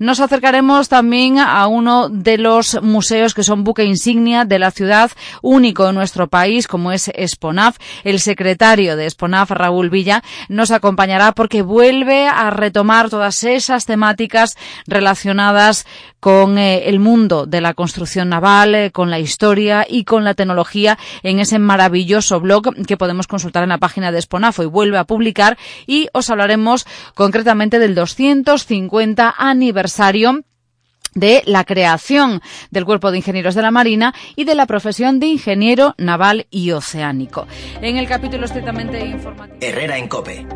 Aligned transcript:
Nos 0.00 0.18
acercaremos 0.18 0.88
también 0.88 1.38
a 1.38 1.68
uno 1.68 2.08
de 2.08 2.36
los 2.36 2.82
museos 2.82 3.32
que 3.32 3.44
son 3.44 3.62
buque 3.62 3.84
insignia 3.84 4.44
de 4.44 4.58
la 4.58 4.72
ciudad, 4.72 5.12
único 5.40 5.88
en 5.88 5.94
nuestro 5.94 6.26
país, 6.26 6.66
como 6.66 6.90
es 6.90 7.12
Esponaf. 7.14 7.78
El 8.02 8.18
secretario 8.18 8.96
de 8.96 9.06
Esponaf, 9.06 9.52
Raúl 9.52 9.90
Villa, 9.90 10.24
nos 10.48 10.72
acompañará 10.72 11.30
porque 11.30 11.62
vuelve 11.62 12.26
a 12.26 12.50
retomar 12.50 13.08
todas 13.08 13.44
esas 13.44 13.86
temáticas 13.86 14.56
relacionadas 14.88 15.86
con 16.18 16.58
eh, 16.58 16.88
el 16.88 16.98
mundo 16.98 17.46
de 17.46 17.60
la 17.60 17.74
construcción 17.74 18.30
naval, 18.30 18.74
eh, 18.74 18.90
con 18.90 19.10
la 19.10 19.20
historia 19.20 19.86
y 19.88 20.04
con 20.04 20.24
la 20.24 20.34
tecnología 20.34 20.98
en 21.22 21.38
ese 21.38 21.60
maravilloso 21.60 22.40
blog 22.40 22.74
que 22.86 22.96
podemos 22.96 23.28
consultar 23.28 23.62
en 23.62 23.68
la 23.68 23.78
página 23.78 24.10
de 24.10 24.18
Esponaf. 24.18 24.58
y 24.58 24.64
vuelve 24.64 24.98
a 24.98 25.04
publicar 25.04 25.56
y 25.86 26.08
os 26.14 26.30
hablaremos 26.30 26.84
concretamente 27.14 27.78
del 27.78 27.94
250 27.94 29.34
aniversario 29.38 29.83
de 31.14 31.42
la 31.46 31.64
creación 31.64 32.40
del 32.70 32.84
Cuerpo 32.84 33.10
de 33.10 33.18
Ingenieros 33.18 33.54
de 33.54 33.62
la 33.62 33.70
Marina 33.70 34.14
y 34.36 34.44
de 34.44 34.54
la 34.54 34.66
profesión 34.66 35.20
de 35.20 35.26
ingeniero 35.26 35.94
naval 35.96 36.46
y 36.50 36.72
oceánico. 36.72 37.46
En 37.80 37.96
el 37.96 38.08
capítulo 38.08 38.46
estrictamente 38.46 39.04
informativo. 39.04 39.58
Herrera 39.60 39.96
en 39.96 40.08
Cope. 40.08 40.46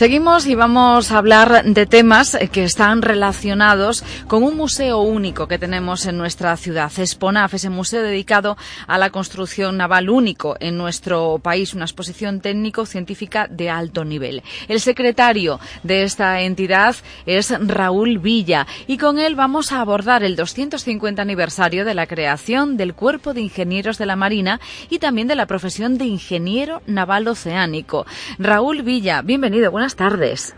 Seguimos 0.00 0.46
y 0.46 0.54
vamos 0.54 1.12
a 1.12 1.18
hablar 1.18 1.62
de 1.62 1.84
temas 1.84 2.34
que 2.52 2.64
están 2.64 3.02
relacionados 3.02 4.02
con 4.28 4.42
un 4.44 4.56
museo 4.56 5.00
único 5.00 5.46
que 5.46 5.58
tenemos 5.58 6.06
en 6.06 6.16
nuestra 6.16 6.56
ciudad, 6.56 6.90
Esponaf, 6.96 7.52
ese 7.52 7.68
museo 7.68 8.02
dedicado 8.02 8.56
a 8.86 8.96
la 8.96 9.10
construcción 9.10 9.76
naval 9.76 10.08
único 10.08 10.56
en 10.58 10.78
nuestro 10.78 11.38
país, 11.42 11.74
una 11.74 11.84
exposición 11.84 12.40
técnico-científica 12.40 13.46
de 13.46 13.68
alto 13.68 14.06
nivel. 14.06 14.42
El 14.68 14.80
secretario 14.80 15.60
de 15.82 16.04
esta 16.04 16.40
entidad 16.40 16.96
es 17.26 17.52
Raúl 17.60 18.20
Villa 18.20 18.66
y 18.86 18.96
con 18.96 19.18
él 19.18 19.34
vamos 19.34 19.70
a 19.70 19.82
abordar 19.82 20.24
el 20.24 20.34
250 20.34 21.20
aniversario 21.20 21.84
de 21.84 21.92
la 21.92 22.06
creación 22.06 22.78
del 22.78 22.94
Cuerpo 22.94 23.34
de 23.34 23.42
Ingenieros 23.42 23.98
de 23.98 24.06
la 24.06 24.16
Marina 24.16 24.62
y 24.88 24.98
también 24.98 25.28
de 25.28 25.36
la 25.36 25.44
profesión 25.44 25.98
de 25.98 26.06
ingeniero 26.06 26.80
naval 26.86 27.28
oceánico. 27.28 28.06
Raúl 28.38 28.80
Villa, 28.80 29.20
bienvenido, 29.20 29.70
tardes. 29.96 30.54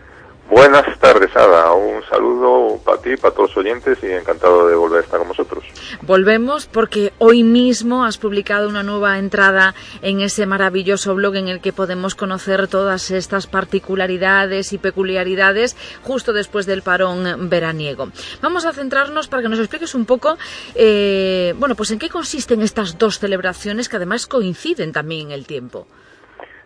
Buenas 0.49 0.99
tardes, 0.99 1.35
Ada. 1.35 1.73
Un 1.73 2.03
saludo 2.03 2.77
para 2.83 3.01
ti, 3.01 3.15
para 3.15 3.33
todos 3.33 3.49
los 3.49 3.57
oyentes 3.57 3.97
y 4.03 4.07
encantado 4.07 4.67
de 4.67 4.75
volver 4.75 4.99
a 4.99 5.03
estar 5.03 5.17
con 5.17 5.29
vosotros. 5.29 5.63
Volvemos 6.01 6.67
porque 6.67 7.13
hoy 7.17 7.43
mismo 7.43 8.03
has 8.05 8.17
publicado 8.17 8.67
una 8.67 8.83
nueva 8.83 9.17
entrada 9.17 9.73
en 10.01 10.19
ese 10.21 10.45
maravilloso 10.45 11.15
blog 11.15 11.37
en 11.37 11.47
el 11.47 11.61
que 11.61 11.71
podemos 11.71 12.13
conocer 12.13 12.67
todas 12.67 13.09
estas 13.09 13.47
particularidades 13.47 14.73
y 14.73 14.77
peculiaridades 14.77 15.77
justo 16.03 16.33
después 16.33 16.65
del 16.65 16.81
parón 16.81 17.49
veraniego. 17.49 18.09
Vamos 18.41 18.65
a 18.65 18.73
centrarnos 18.73 19.29
para 19.29 19.41
que 19.41 19.49
nos 19.49 19.59
expliques 19.59 19.95
un 19.95 20.05
poco, 20.05 20.37
eh, 20.75 21.55
bueno, 21.57 21.75
pues 21.75 21.89
en 21.91 21.99
qué 21.99 22.09
consisten 22.09 22.61
estas 22.61 22.97
dos 22.97 23.17
celebraciones 23.17 23.87
que 23.87 23.95
además 23.95 24.27
coinciden 24.27 24.91
también 24.91 25.27
en 25.27 25.31
el 25.31 25.47
tiempo. 25.47 25.87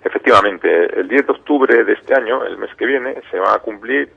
Efectivamente, 0.08 1.02
el 1.02 1.10
10 1.10 1.28
de 1.28 1.34
octubre 1.34 1.84
de 1.84 1.92
este 1.92 2.16
año, 2.16 2.42
el 2.46 2.58
mes 2.58 2.74
que 2.76 2.86
viene, 2.86 3.22
se 3.30 3.38
van 3.38 3.54
a 3.54 3.60
cumplir 3.60 4.10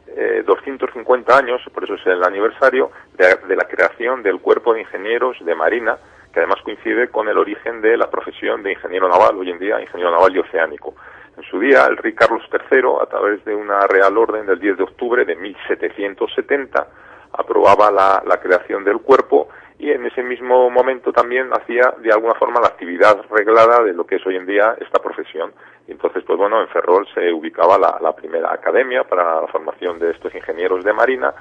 250 0.47 1.33
eh, 1.33 1.37
años, 1.37 1.61
por 1.75 1.83
eso 1.83 1.95
es 1.95 2.07
el 2.07 2.23
aniversario, 2.23 2.93
de, 3.17 3.57
la 3.57 3.65
creación 3.65 4.23
del 4.23 4.39
Cuerpo 4.39 4.73
de 4.73 4.83
Ingenieros 4.83 5.37
de 5.45 5.53
Marina, 5.53 5.99
que 6.33 6.39
además 6.39 6.63
coincide 6.63 7.09
con 7.09 7.29
el 7.29 7.37
origen 7.37 7.81
de 7.81 7.97
la 7.97 8.09
profesión 8.09 8.63
de 8.63 8.71
ingeniero 8.71 9.09
naval, 9.09 9.37
hoy 9.37 9.51
en 9.51 9.59
día 9.59 9.81
ingeniero 9.81 10.13
naval 10.13 10.37
y 10.37 10.39
oceánico. 10.39 10.95
En 11.37 11.43
su 11.43 11.59
día, 11.59 11.87
el 11.87 11.97
rey 11.97 12.13
Carlos 12.13 12.45
III, 12.53 13.03
a 13.03 13.07
través 13.07 13.45
de 13.45 13.53
una 13.53 13.85
real 13.89 14.17
orden 14.17 14.47
del 14.47 14.61
10 14.61 14.77
de 14.77 14.85
octubre 14.85 15.25
de 15.25 15.35
1770, 15.35 16.87
aprobaba 17.33 17.91
la 17.91 18.41
creación 18.41 18.85
del 18.85 19.01
cuerpo 19.01 19.49
y 19.81 19.91
en 19.91 20.05
ese 20.05 20.23
mismo 20.23 20.69
momento 20.69 21.11
también 21.11 21.49
hacía 21.55 21.95
de 22.03 22.13
alguna 22.13 22.35
forma 22.35 22.61
la 22.61 22.69
actividad 22.69 23.25
reglada 23.31 23.83
de 23.83 23.95
lo 23.95 24.07
que 24.07 24.17
es 24.17 24.27
hoy 24.27 24.37
en 24.37 24.45
día 24.45 24.77
esta 24.79 25.01
profesión. 25.01 25.53
Y 25.89 25.93
entonces, 25.93 26.23
pues 26.27 26.39
bueno, 26.39 26.61
en 26.61 26.69
Ferrol 26.69 27.09
se 27.15 27.33
ubicaba 27.33 27.79
la, 27.79 28.13
primera 28.15 28.53
academia 28.53 29.05
para 29.05 29.41
la 29.41 29.47
formación 29.47 29.99
de 29.99 30.11
estos 30.11 30.35
ingenieros 30.35 30.85
de 30.85 30.93
marina 30.93 31.33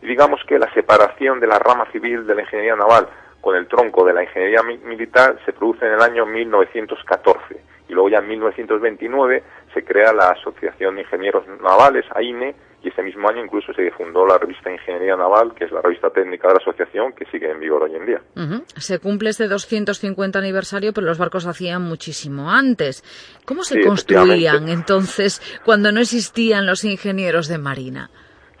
y 0.00 0.06
digamos 0.06 0.40
que 0.46 0.60
la 0.60 0.72
separación 0.72 1.40
de 1.40 1.48
la 1.48 1.58
rama 1.58 1.90
civil 1.90 2.24
de 2.24 2.36
la 2.36 2.42
ingeniería 2.42 2.76
naval 2.76 3.08
con 3.40 3.56
el 3.56 3.66
tronco 3.66 4.04
de 4.04 4.12
la 4.12 4.22
ingeniería 4.22 4.62
militar 4.62 5.36
se 5.44 5.52
produce 5.52 5.84
en 5.84 5.94
el 5.94 6.00
año 6.00 6.24
1914 6.24 7.56
y 7.56 7.67
luego 7.98 8.10
ya 8.10 8.18
en 8.18 8.28
1929 8.28 9.42
se 9.74 9.82
crea 9.82 10.12
la 10.12 10.30
Asociación 10.30 10.94
de 10.94 11.02
Ingenieros 11.02 11.44
Navales, 11.60 12.04
AINE, 12.14 12.54
y 12.80 12.90
ese 12.90 13.02
mismo 13.02 13.28
año 13.28 13.44
incluso 13.44 13.72
se 13.74 13.90
fundó 13.90 14.24
la 14.24 14.38
revista 14.38 14.70
Ingeniería 14.70 15.16
Naval, 15.16 15.52
que 15.52 15.64
es 15.64 15.72
la 15.72 15.82
revista 15.82 16.10
técnica 16.10 16.46
de 16.46 16.54
la 16.54 16.60
asociación 16.60 17.12
que 17.12 17.24
sigue 17.26 17.50
en 17.50 17.58
vigor 17.58 17.82
hoy 17.82 17.96
en 17.96 18.06
día. 18.06 18.20
Se 18.76 19.00
cumple 19.00 19.30
este 19.30 19.48
250 19.48 20.38
aniversario, 20.38 20.92
pero 20.92 21.08
los 21.08 21.18
barcos 21.18 21.44
hacían 21.48 21.82
muchísimo 21.82 22.52
antes. 22.52 23.02
¿Cómo 23.44 23.64
se 23.64 23.80
construían 23.80 24.68
entonces 24.68 25.42
cuando 25.64 25.90
no 25.90 25.98
existían 25.98 26.66
los 26.66 26.84
ingenieros 26.84 27.48
de 27.48 27.58
marina? 27.58 28.10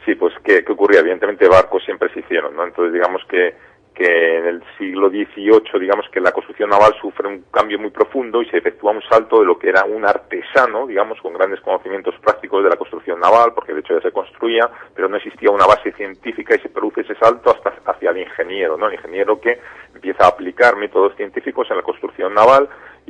Sí, 0.04 0.16
pues 0.16 0.34
¿qué, 0.42 0.64
qué 0.64 0.72
ocurría? 0.72 0.98
Evidentemente 0.98 1.46
barcos 1.46 1.84
siempre 1.84 2.12
se 2.12 2.18
hicieron, 2.20 2.56
¿no? 2.56 2.64
Entonces 2.64 2.92
digamos 2.92 3.22
que 3.30 3.54
que 3.98 4.38
en 4.38 4.46
el 4.46 4.62
siglo 4.78 5.10
XVIII, 5.10 5.80
digamos 5.80 6.06
que 6.12 6.20
la 6.20 6.30
construcción 6.30 6.70
naval 6.70 6.94
sufre 7.00 7.26
un 7.26 7.42
cambio 7.50 7.80
muy 7.80 7.90
profundo 7.90 8.40
y 8.40 8.48
se 8.48 8.58
efectúa 8.58 8.92
un 8.92 9.02
salto 9.02 9.40
de 9.40 9.46
lo 9.46 9.58
que 9.58 9.70
era 9.70 9.84
un 9.84 10.06
artesano, 10.06 10.86
digamos, 10.86 11.20
con 11.20 11.34
grandes 11.34 11.60
conocimientos 11.62 12.14
prácticos 12.22 12.62
de 12.62 12.70
la 12.70 12.76
construcción 12.76 13.18
naval, 13.18 13.52
porque 13.54 13.74
de 13.74 13.80
hecho 13.80 13.96
ya 13.96 14.02
se 14.02 14.12
construía, 14.12 14.70
pero 14.94 15.08
no 15.08 15.16
existía 15.16 15.50
una 15.50 15.66
base 15.66 15.90
científica 15.92 16.54
y 16.54 16.60
se 16.60 16.68
produce 16.68 17.00
ese 17.00 17.16
salto 17.16 17.50
hasta 17.50 17.74
hacia 17.90 18.10
el 18.10 18.18
ingeniero, 18.18 18.76
¿no? 18.76 18.86
El 18.86 18.94
ingeniero 18.94 19.40
que 19.40 19.58
empieza 19.92 20.26
a 20.26 20.28
aplicar 20.28 20.76
métodos 20.76 21.16
científicos 21.16 21.68
en 21.70 21.78
la 21.78 21.82
construcción 21.82 22.32
naval 22.32 22.68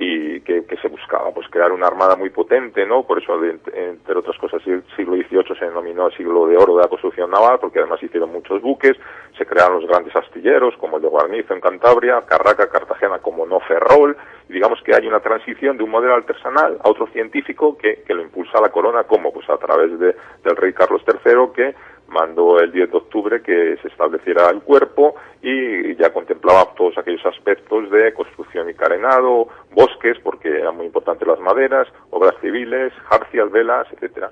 y 0.08 0.40
que, 0.40 0.64
se 0.80 0.88
buscaba 0.88 1.30
pues 1.32 1.46
crear 1.50 1.72
una 1.72 1.86
armada 1.86 2.16
muy 2.16 2.30
potente, 2.30 2.86
¿no? 2.86 3.02
Por 3.02 3.22
eso, 3.22 3.38
entre 3.44 4.16
otras 4.16 4.38
cosas, 4.38 4.62
el 4.66 4.82
siglo 4.96 5.16
XVIII 5.16 5.58
se 5.58 5.66
denominó 5.66 6.06
el 6.06 6.16
siglo 6.16 6.46
de 6.46 6.56
oro 6.56 6.76
de 6.76 6.82
la 6.82 6.88
construcción 6.88 7.30
naval, 7.30 7.58
porque 7.60 7.80
además 7.80 8.02
hicieron 8.02 8.32
muchos 8.32 8.62
buques, 8.62 8.96
se 9.36 9.44
crearon 9.44 9.80
los 9.80 9.88
grandes 9.88 10.14
astilleros, 10.16 10.76
como 10.78 10.96
el 10.96 11.02
de 11.02 11.08
Guarnizo 11.08 11.52
en 11.52 11.60
Cantabria, 11.60 12.22
Carraca, 12.26 12.68
Cartagena, 12.68 13.18
como 13.18 13.44
no 13.44 13.60
Ferrol, 13.60 14.16
y 14.48 14.54
digamos 14.54 14.80
que 14.82 14.94
hay 14.94 15.06
una 15.06 15.20
transición 15.20 15.76
de 15.76 15.84
un 15.84 15.90
modelo 15.90 16.14
artesanal 16.14 16.78
a 16.82 16.88
otro 16.88 17.06
científico 17.08 17.76
que, 17.76 18.02
que 18.06 18.14
lo 18.14 18.22
impulsa 18.22 18.60
la 18.60 18.70
corona, 18.70 19.04
como 19.04 19.32
pues 19.32 19.48
a 19.50 19.58
través 19.58 19.98
de, 19.98 20.16
del 20.44 20.56
rey 20.56 20.72
Carlos 20.72 21.02
III, 21.06 21.52
que 21.54 21.74
mandó 22.08 22.58
el 22.58 22.72
10 22.72 22.90
de 22.90 22.96
octubre 22.96 23.42
que 23.42 23.76
se 23.82 23.88
estableciera 23.88 24.50
el 24.50 24.62
cuerpo 24.62 25.14
y 25.42 25.94
ya 25.96 26.12
contemplaba 26.12 26.72
todos 26.76 26.96
aquellos 26.98 27.24
aspectos 27.26 27.90
de 27.90 28.12
construcción 28.14 28.68
y 28.68 28.74
carenado, 28.74 29.48
bosques, 29.72 30.16
porque 30.22 30.48
eran 30.48 30.76
muy 30.76 30.86
importantes 30.86 31.26
las 31.26 31.38
maderas, 31.40 31.88
obras 32.10 32.34
civiles, 32.40 32.92
jarcias, 33.08 33.50
velas, 33.50 33.86
etcétera. 33.92 34.30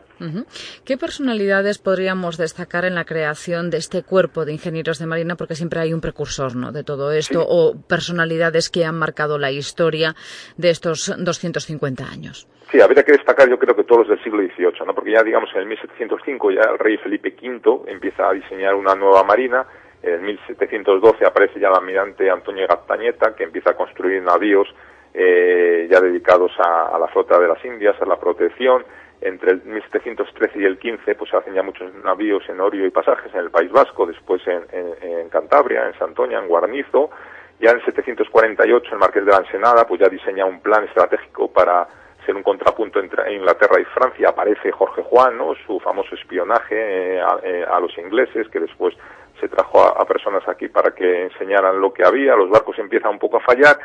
¿Qué 0.84 0.96
personalidades 0.96 1.78
podríamos 1.78 2.36
destacar 2.36 2.84
en 2.84 2.94
la 2.94 3.04
creación 3.04 3.70
de 3.70 3.78
este 3.78 4.02
cuerpo 4.02 4.44
de 4.44 4.52
ingenieros 4.52 4.98
de 4.98 5.06
marina? 5.06 5.36
Porque 5.36 5.54
siempre 5.54 5.80
hay 5.80 5.92
un 5.92 6.00
precursor 6.00 6.56
¿no? 6.56 6.72
de 6.72 6.84
todo 6.84 7.12
esto, 7.12 7.44
o 7.46 7.74
personalidades 7.88 8.70
que 8.70 8.84
han 8.84 8.98
marcado 8.98 9.38
la 9.38 9.50
historia 9.50 10.14
de 10.56 10.70
estos 10.70 11.12
250 11.16 12.04
años. 12.04 12.48
Sí, 12.70 12.80
habría 12.80 13.04
que 13.04 13.12
destacar 13.12 13.48
yo 13.48 13.58
creo 13.58 13.76
que 13.76 13.84
todos 13.84 14.00
los 14.00 14.08
del 14.08 14.24
siglo 14.24 14.42
XVIII, 14.42 14.86
¿no? 14.86 14.94
porque 14.94 15.12
ya 15.12 15.22
digamos 15.22 15.50
en 15.54 15.60
el 15.60 15.66
1705 15.66 16.50
ya 16.50 16.62
el 16.72 16.78
rey 16.78 16.96
Felipe 16.96 17.34
V 17.40 17.90
empieza 17.90 18.28
a 18.28 18.32
diseñar 18.32 18.74
una 18.74 18.94
nueva 18.96 19.22
marina, 19.22 19.64
en 20.02 20.22
1712 20.24 21.24
aparece 21.24 21.60
ya 21.60 21.68
el 21.68 21.74
almirante 21.74 22.30
Antonio 22.30 22.66
Gattañeta 22.68 23.34
que 23.34 23.44
empieza 23.44 23.70
a 23.70 23.76
construir 23.76 24.22
navíos 24.22 24.68
eh, 25.18 25.88
ya 25.90 26.00
dedicados 26.00 26.52
a, 26.58 26.98
la 26.98 27.08
flota 27.08 27.38
de 27.38 27.48
las 27.48 27.64
Indias, 27.64 27.96
a 28.00 28.06
la 28.06 28.20
protección, 28.20 28.84
entre 29.22 29.52
el 29.52 29.62
1713 29.64 30.58
y 30.58 30.64
el 30.64 30.78
15 30.78 31.14
pues 31.14 31.30
se 31.30 31.38
hacen 31.38 31.54
ya 31.54 31.62
muchos 31.62 31.90
navíos 32.04 32.46
en 32.50 32.60
Orio 32.60 32.84
y 32.84 32.90
pasajes 32.90 33.32
en 33.32 33.40
el 33.40 33.50
País 33.50 33.72
Vasco, 33.72 34.06
después 34.06 34.42
en, 34.46 34.62
en 35.00 35.28
Cantabria, 35.30 35.86
en 35.86 35.98
Santoña, 35.98 36.38
en 36.38 36.46
Guarnizo, 36.46 37.10
ya 37.58 37.70
en 37.70 37.82
748 37.84 38.92
el 38.92 38.98
Marqués 38.98 39.24
de 39.24 39.32
la 39.32 39.38
Ensenada 39.38 39.86
pues 39.86 40.00
ya 40.00 40.08
diseña 40.08 40.44
un 40.44 40.60
plan 40.60 40.84
estratégico 40.84 41.50
para 41.50 41.88
ser 42.26 42.34
un 42.34 42.42
contrapunto 42.42 42.98
entre 43.00 43.32
Inglaterra 43.32 43.80
y 43.80 43.84
Francia, 43.84 44.28
aparece 44.30 44.72
Jorge 44.72 45.02
Juan, 45.02 45.38
¿no? 45.38 45.54
su 45.66 45.78
famoso 45.80 46.14
espionaje 46.16 46.74
eh, 46.74 47.22
eh, 47.44 47.64
a, 47.66 47.80
los 47.80 47.96
ingleses, 47.96 48.48
que 48.48 48.58
después 48.58 48.94
se 49.40 49.48
trajo 49.48 49.80
a, 49.80 50.04
personas 50.04 50.46
aquí 50.48 50.68
para 50.68 50.90
que 50.90 51.24
enseñaran 51.24 51.80
lo 51.80 51.92
que 51.92 52.04
había, 52.04 52.34
los 52.34 52.50
barcos 52.50 52.78
empiezan 52.78 53.12
un 53.12 53.18
poco 53.18 53.36
a 53.36 53.40
fallar, 53.40 53.78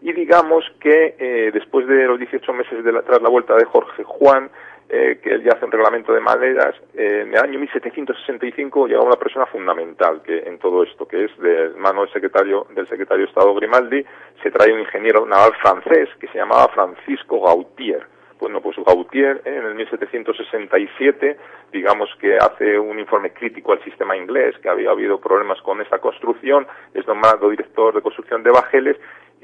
y 0.00 0.12
digamos 0.12 0.64
que 0.80 1.16
eh, 1.18 1.50
después 1.52 1.86
de 1.86 2.06
los 2.06 2.18
18 2.18 2.52
meses 2.52 2.84
de 2.84 2.92
tras 3.02 3.20
la 3.20 3.28
vuelta 3.28 3.56
de 3.56 3.64
Jorge 3.64 4.04
Juan, 4.04 4.50
eh, 4.90 5.18
que 5.22 5.34
él 5.34 5.42
ya 5.42 5.52
hace 5.52 5.66
un 5.66 5.72
reglamento 5.72 6.14
de 6.14 6.20
maderas. 6.20 6.74
Eh, 6.94 7.20
en 7.22 7.34
el 7.34 7.38
año 7.38 7.58
1765 7.58 8.86
llega 8.86 9.02
una 9.02 9.16
persona 9.16 9.44
fundamental 9.44 10.22
que 10.22 10.38
en 10.38 10.58
todo 10.58 10.82
esto, 10.82 11.06
que 11.06 11.24
es 11.24 11.38
de 11.38 11.70
mano 11.76 12.02
del 12.02 12.12
secretario 12.12 12.66
del 12.74 12.88
secretario 12.88 13.24
de 13.24 13.28
Estado 13.28 13.54
Grimaldi, 13.54 14.02
se 14.42 14.50
trae 14.50 14.72
un 14.72 14.80
ingeniero 14.80 15.26
naval 15.26 15.52
francés 15.60 16.08
que 16.18 16.28
se 16.28 16.38
llamaba 16.38 16.68
Francisco 16.68 17.40
Gautier. 17.40 18.06
bueno, 18.40 18.62
pues 18.62 18.76
Gautier 18.78 19.42
en 19.44 19.66
el 19.66 19.74
1767, 19.74 21.36
digamos 21.70 22.08
que 22.18 22.38
hace 22.38 22.78
un 22.78 22.98
informe 22.98 23.32
crítico 23.32 23.72
al 23.72 23.84
sistema 23.84 24.16
inglés, 24.16 24.56
que 24.62 24.70
había 24.70 24.90
habido 24.90 25.20
problemas 25.20 25.60
con 25.60 25.82
esta 25.82 25.98
construcción, 25.98 26.66
es 26.94 27.06
nombrado 27.06 27.50
director 27.50 27.94
de 27.94 28.00
construcción 28.00 28.42
de 28.42 28.52
bajeles 28.52 28.96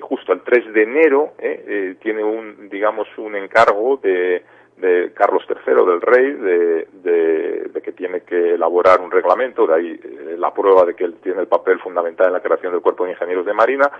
justo 0.04 0.32
el 0.32 0.42
3 0.42 0.72
de 0.72 0.82
enero 0.82 1.32
eh, 1.38 1.64
eh, 1.66 1.96
tiene 2.00 2.24
un, 2.24 2.68
digamos, 2.68 3.06
un 3.18 3.34
encargo 3.36 3.98
de, 4.02 4.44
de 4.76 5.12
Carlos 5.14 5.44
III, 5.48 5.74
del 5.74 6.00
rey, 6.00 6.32
de, 6.32 6.88
de, 7.02 7.82
que 7.82 7.92
tiene 7.92 8.22
que 8.22 8.54
elaborar 8.54 9.00
un 9.00 9.10
reglamento, 9.10 9.66
de 9.66 9.74
ahí 9.74 10.00
eh, 10.02 10.36
la 10.38 10.52
prueba 10.52 10.84
de 10.84 10.94
que 10.94 11.04
él 11.04 11.16
tiene 11.22 11.40
el 11.40 11.48
papel 11.48 11.78
fundamental 11.80 12.28
en 12.28 12.32
la 12.32 12.40
creación 12.40 12.72
del 12.72 12.80
Cuerpo 12.80 13.04
de 13.04 13.12
Ingenieros 13.12 13.44
de 13.44 13.52
Marina, 13.52 13.90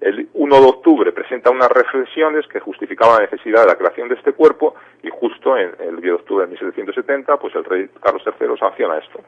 el 0.00 0.28
1 0.34 0.60
de 0.60 0.66
octubre 0.66 1.12
presenta 1.12 1.50
unas 1.50 1.68
reflexiones 1.68 2.46
que 2.48 2.60
justificaban 2.60 3.16
la 3.16 3.30
necesidad 3.30 3.62
de 3.62 3.66
la 3.68 3.76
creación 3.76 4.08
de 4.08 4.16
este 4.16 4.32
cuerpo 4.32 4.74
y 5.02 5.08
justo 5.10 5.56
en 5.56 5.70
el 5.80 5.96
10 5.96 6.02
de 6.02 6.12
octubre 6.12 6.44
de 6.44 6.50
1770, 6.50 7.36
pues 7.36 7.54
el 7.54 7.64
rey 7.64 7.88
Carlos 8.02 8.22
III 8.26 8.56
sanciona 8.58 8.98
esto. 8.98 9.20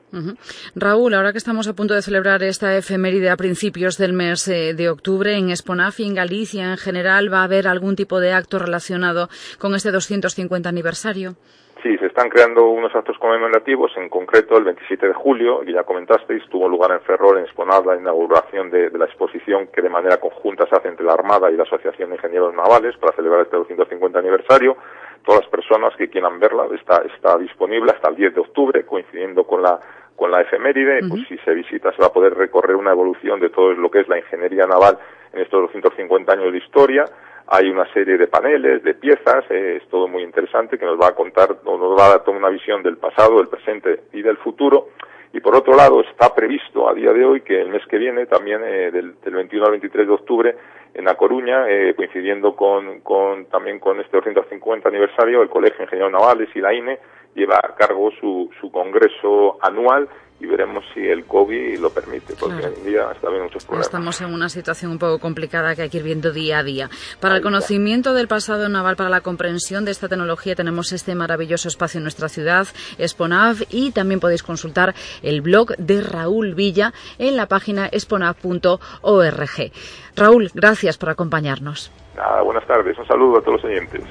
Raúl, 0.75 1.15
ahora 1.15 1.33
que 1.33 1.39
estamos 1.39 1.69
a 1.69 1.75
punto 1.75 1.95
de 1.95 2.03
celebrar 2.03 2.43
esta 2.43 2.77
efeméride 2.77 3.31
a 3.31 3.37
principios 3.37 3.99
del 3.99 4.13
mes 4.13 4.47
eh, 4.49 4.75
de 4.75 4.89
octubre 4.89 5.37
en 5.37 5.51
Esponaf 5.51 6.01
y 6.01 6.07
en 6.07 6.15
Galicia 6.15 6.71
en 6.71 6.77
general, 6.77 7.33
¿va 7.33 7.41
a 7.41 7.45
haber 7.45 7.69
algún 7.69 7.97
tipo 7.97 8.21
de 8.21 8.33
acto 8.33 8.59
relacionado 8.59 9.29
con 9.59 9.75
este 9.75 9.91
250 9.91 10.69
aniversario? 10.69 11.37
Sí, 11.85 11.99
se 11.99 12.07
están 12.07 12.31
creando 12.31 12.67
unos 12.69 12.95
actos 12.95 13.19
conmemorativos, 13.19 13.93
en 13.99 14.09
concreto 14.09 14.57
el 14.57 14.65
27 14.65 15.07
de 15.07 15.13
julio, 15.13 15.61
que 15.61 15.75
ya 15.75 15.83
comentasteis, 15.83 16.43
tuvo 16.49 16.67
lugar 16.67 16.91
en 16.93 17.03
Ferrol, 17.03 17.37
en 17.37 17.45
Esponad, 17.45 17.85
la 17.85 17.95
inauguración 17.95 18.71
de, 18.71 18.89
la 18.89 19.05
exposición 19.05 19.67
que 19.67 19.83
de 19.83 19.91
manera 19.91 20.17
conjunta 20.17 20.67
se 20.67 20.77
hace 20.77 20.89
entre 20.89 21.05
la 21.05 21.13
Armada 21.13 21.51
y 21.51 21.59
la 21.59 21.65
Asociación 21.65 22.09
de 22.09 22.17
Ingenieros 22.17 22.55
Navales 22.55 22.97
para 22.97 23.15
celebrar 23.15 23.43
este 23.43 23.57
250 23.57 24.19
aniversario. 24.19 24.79
Todas 25.27 25.43
las 25.43 25.51
personas 25.51 25.95
que 25.97 26.09
quieran 26.09 26.41
verla 26.41 26.69
está, 26.75 27.03
está 27.03 27.37
disponible 27.37 27.93
hasta 27.93 28.09
el 28.09 28.17
10 28.17 28.35
de 28.35 28.41
octubre, 28.41 28.87
coincidiendo 28.87 29.45
con 29.45 29.61
la 29.61 29.79
con 30.17 30.31
la 30.31 30.41
efeméride, 30.43 31.01
pues 31.09 31.27
si 31.29 31.37
se 31.39 31.53
visita 31.53 31.91
se 31.91 32.01
va 32.01 32.07
a 32.07 32.13
poder 32.13 32.35
recorrer 32.35 32.77
una 32.77 32.93
evolución 32.93 33.41
de 33.41 33.51
todo 33.51 33.73
lo 33.73 33.91
que 33.91 33.99
es 33.99 34.09
la 34.09 34.17
ingeniería 34.17 34.65
naval 34.65 34.97
en 35.33 35.41
estos 35.41 35.63
250 35.63 36.33
años 36.33 36.53
de 36.53 36.59
historia, 36.59 37.05
hay 37.47 37.69
una 37.69 37.91
serie 37.93 38.17
de 38.17 38.27
paneles, 38.27 38.83
de 38.83 38.95
piezas, 38.95 39.45
eh, 39.51 39.81
es 39.83 39.89
todo 39.89 40.09
muy 40.09 40.23
interesante 40.23 40.79
que 40.79 40.87
nos 40.87 40.99
va 40.99 41.09
a 41.09 41.15
contar, 41.15 41.57
nos 41.65 41.99
va 41.99 42.07
a 42.07 42.11
dar 42.11 42.25
toda 42.25 42.37
una 42.37 42.49
visión 42.49 42.83
del 42.83 42.97
pasado, 42.97 43.39
del 43.39 43.49
presente 43.49 44.05
y 44.13 44.23
del 44.23 44.39
futuro. 44.39 44.89
Y 45.33 45.41
por 45.41 45.57
otro 45.57 45.75
lado, 45.75 46.01
está 46.01 46.33
previsto 46.35 46.89
a 46.89 46.95
día 46.95 47.13
de 47.13 47.25
hoy 47.25 47.41
que 47.41 47.61
el 47.61 47.69
mes 47.69 47.83
que 47.87 47.99
viene, 47.99 48.27
también 48.27 48.63
eh, 48.65 48.91
del, 48.93 49.15
21 49.25 49.67
al 49.67 49.73
23 49.73 50.07
de 50.07 50.13
octubre, 50.13 50.57
en 50.95 51.05
La 51.05 51.17
Coruña, 51.17 51.69
eh, 51.69 51.95
coincidiendo 51.97 52.55
con, 52.55 53.01
con, 53.01 53.47
también 53.47 53.81
con 53.81 54.01
este 54.01 54.17
250 54.17 54.89
aniversario, 54.89 55.43
el 55.43 55.51
Colegio 55.51 55.79
de 55.79 55.85
Ingenieros 55.85 56.13
Navales 56.13 56.49
y 56.55 56.61
la 56.61 56.73
INE 56.73 57.01
lleva 57.35 57.57
a 57.57 57.75
cargo 57.75 58.13
su, 58.21 58.49
su 58.61 58.71
congreso 58.71 59.59
anual 59.61 60.09
y 60.41 60.47
veremos 60.47 60.85
si 60.93 61.01
el 61.01 61.25
COVID 61.25 61.79
lo 61.79 61.91
permite, 61.91 62.35
porque 62.39 62.67
hoy 62.67 62.75
en 62.77 62.85
día 62.85 63.11
está 63.13 63.29
habiendo 63.29 63.45
muchos 63.45 63.65
problemas. 63.65 63.87
Estamos 63.87 64.21
en 64.21 64.33
una 64.33 64.49
situación 64.49 64.91
un 64.91 64.99
poco 64.99 65.19
complicada 65.19 65.75
que 65.75 65.83
hay 65.83 65.91
que 65.91 65.99
ir 65.99 66.03
viendo 66.03 66.33
día 66.33 66.59
a 66.59 66.63
día. 66.63 66.91
Para 67.21 67.37
el 67.37 67.43
conocimiento 67.43 68.15
del 68.15 68.29
pasado 68.29 68.69
naval, 68.69 68.97
para 68.97 69.11
la 69.11 69.21
comprensión 69.21 69.85
de 69.85 69.93
esta 69.93 70.09
tecnología, 70.09 70.55
tenemos 70.55 70.93
este 70.93 71.15
maravilloso 71.15 71.69
espacio 71.69 71.99
en 71.99 72.05
nuestra 72.05 72.29
ciudad, 72.29 72.67
Exponav, 72.99 73.57
y 73.71 73.93
también 73.93 74.21
podéis 74.21 74.43
consultar 74.43 74.95
el 75.23 75.41
blog 75.41 75.77
de 75.79 76.03
Raúl 76.03 76.55
Villa 76.55 76.93
en 77.19 77.37
la 77.37 77.47
página 77.47 77.87
exponav.org. 77.87 79.73
Raúl, 80.17 80.51
gracias 80.55 80.99
por 80.99 81.11
acompañarnos. 81.11 81.91
Nada, 82.17 82.43
buenas 82.43 82.67
tardes. 82.67 82.97
Un 82.99 83.07
saludo 83.07 83.39
a 83.39 83.41
todos 83.41 83.63
los 83.63 83.65
oyentes. 83.65 84.03